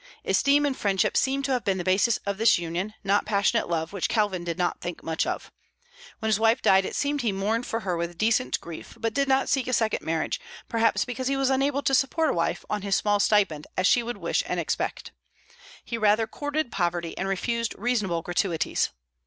Esteem 0.25 0.65
and 0.65 0.75
friendship 0.75 1.15
seem 1.15 1.43
to 1.43 1.51
have 1.51 1.63
been 1.63 1.77
the 1.77 1.83
basis 1.83 2.17
of 2.25 2.39
this 2.39 2.57
union, 2.57 2.95
not 3.03 3.23
passionate 3.23 3.69
love, 3.69 3.93
which 3.93 4.09
Calvin 4.09 4.43
did 4.43 4.57
not 4.57 4.81
think 4.81 5.03
much 5.03 5.27
of. 5.27 5.51
When 6.17 6.27
his 6.27 6.39
wife 6.39 6.59
died 6.59 6.85
it 6.85 6.95
seems 6.95 7.21
he 7.21 7.31
mourned 7.31 7.67
for 7.67 7.81
her 7.81 7.95
with 7.95 8.17
decent 8.17 8.59
grief, 8.61 8.95
but 8.99 9.13
did 9.13 9.27
not 9.27 9.47
seek 9.47 9.67
a 9.67 9.73
second 9.73 10.01
marriage, 10.01 10.41
perhaps 10.67 11.05
because 11.05 11.27
he 11.27 11.37
was 11.37 11.51
unable 11.51 11.83
to 11.83 11.93
support 11.93 12.31
a 12.31 12.33
wife 12.33 12.65
on 12.67 12.81
his 12.81 12.95
small 12.95 13.19
stipend 13.19 13.67
as 13.77 13.85
she 13.85 14.01
would 14.01 14.17
wish 14.17 14.41
and 14.47 14.59
expect. 14.59 15.11
He 15.85 15.99
rather 15.99 16.25
courted 16.25 16.71
poverty, 16.71 17.15
and 17.15 17.27
refused 17.27 17.75
reasonable 17.77 18.23
gratuities. 18.23 18.89